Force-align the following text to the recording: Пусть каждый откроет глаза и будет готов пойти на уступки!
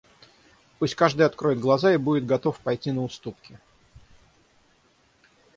Пусть 0.79 0.95
каждый 0.95 1.27
откроет 1.27 1.59
глаза 1.59 1.93
и 1.93 1.97
будет 1.97 2.25
готов 2.25 2.59
пойти 2.59 2.91
на 2.91 3.03
уступки! 3.03 3.59